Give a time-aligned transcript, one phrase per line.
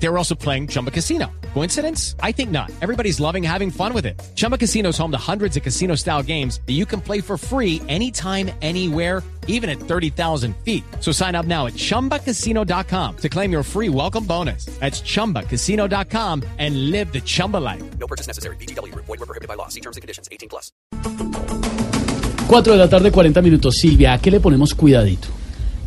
[0.00, 1.30] They were also playing Chumba Casino.
[1.54, 2.14] Coincidence?
[2.22, 2.70] I think not.
[2.80, 4.20] Everybody's loving having fun with it.
[4.36, 7.36] Chumba Casino is home to hundreds of casino style games that you can play for
[7.36, 10.84] free anytime, anywhere, even at 30,000 feet.
[11.00, 14.66] So sign up now at chumbacasino.com to claim your free welcome bonus.
[14.78, 17.82] That's chumbacasino.com and live the Chumba life.
[17.98, 18.56] No purchase necessary.
[18.56, 18.94] BGW.
[18.94, 19.68] Void were prohibited by law.
[19.68, 20.28] See terms and conditions.
[20.30, 20.70] 18 plus.
[22.46, 23.74] 4 de la tarde, 40 minutos.
[23.74, 25.28] Silvia, ¿a qué le ponemos cuidadito?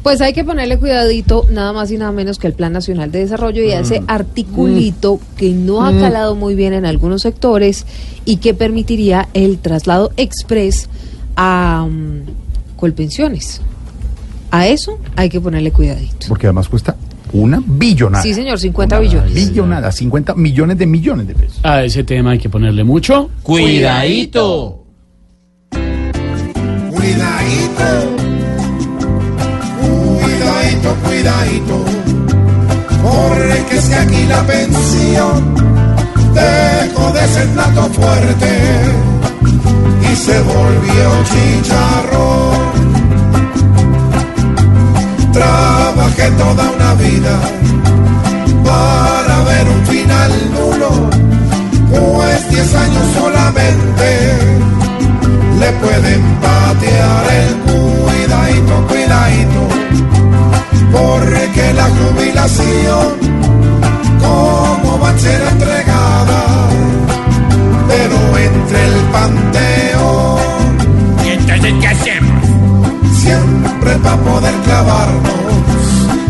[0.04, 3.20] Pues hay que ponerle cuidadito nada más y nada menos que el Plan Nacional de
[3.20, 7.86] Desarrollo y a ese articulito que no ha calado muy bien en algunos sectores
[8.26, 10.90] y que permitiría el traslado express
[11.36, 13.62] a mm, Colpensiones.
[14.50, 16.26] A eso hay que ponerle cuidadito.
[16.28, 16.96] Porque además cuesta
[17.32, 18.24] una billonada.
[18.24, 19.34] Sí, señor, 50 billones.
[19.34, 21.60] Billonada, 50 millones de millones de pesos.
[21.64, 24.84] A ese tema hay que ponerle mucho Cuidadito.
[26.90, 28.16] Cuidadito,
[31.22, 31.86] cuidadito,
[33.04, 35.56] porque es que aquí la pensión
[36.34, 38.52] dejó de ser plato fuerte
[40.12, 42.72] y se volvió chicharrón.
[45.32, 47.40] Trabajé toda una vida
[48.64, 51.10] para ver un final nulo,
[51.90, 54.38] pues 10 años solamente
[55.60, 56.31] le pueden
[65.02, 66.70] va a ser entregada,
[67.88, 70.40] pero entre el panteón,
[71.24, 72.46] ¿Y entonces qué hacemos?
[73.14, 75.34] siempre para poder clavarnos,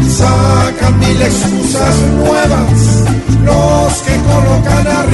[0.09, 3.05] sacan mil excusas nuevas,
[3.45, 5.10] los que colocan arriba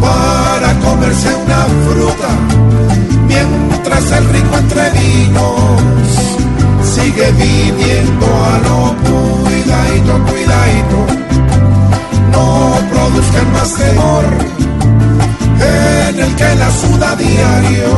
[0.00, 2.28] para comerse una fruta,
[3.26, 5.98] mientras el rico entre vinos
[6.82, 10.98] sigue viviendo a lo cuidadito, cuidadito.
[12.30, 14.24] No produzcan más temor
[16.10, 17.92] en el que la suda diario,